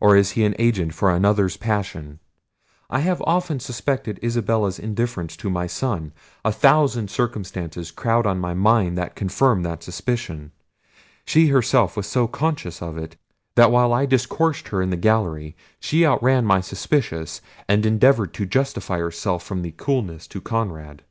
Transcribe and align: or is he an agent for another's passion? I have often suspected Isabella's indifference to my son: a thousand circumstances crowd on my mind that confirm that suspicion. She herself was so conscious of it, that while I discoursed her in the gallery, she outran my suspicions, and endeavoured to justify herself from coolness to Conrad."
or 0.00 0.14
is 0.16 0.30
he 0.38 0.44
an 0.44 0.54
agent 0.56 0.94
for 0.94 1.10
another's 1.10 1.56
passion? 1.56 2.20
I 2.88 3.00
have 3.00 3.20
often 3.26 3.58
suspected 3.58 4.20
Isabella's 4.22 4.78
indifference 4.78 5.36
to 5.38 5.50
my 5.50 5.66
son: 5.66 6.12
a 6.44 6.52
thousand 6.52 7.10
circumstances 7.10 7.90
crowd 7.90 8.24
on 8.24 8.38
my 8.38 8.54
mind 8.54 8.96
that 8.98 9.16
confirm 9.16 9.64
that 9.64 9.82
suspicion. 9.82 10.52
She 11.24 11.48
herself 11.48 11.96
was 11.96 12.06
so 12.06 12.28
conscious 12.28 12.80
of 12.80 12.96
it, 12.96 13.16
that 13.56 13.72
while 13.72 13.92
I 13.92 14.06
discoursed 14.06 14.68
her 14.68 14.80
in 14.80 14.90
the 14.90 14.96
gallery, 14.96 15.56
she 15.80 16.06
outran 16.06 16.44
my 16.44 16.60
suspicions, 16.60 17.42
and 17.68 17.84
endeavoured 17.84 18.32
to 18.34 18.46
justify 18.46 18.98
herself 19.00 19.42
from 19.42 19.68
coolness 19.72 20.28
to 20.28 20.40
Conrad." 20.40 21.02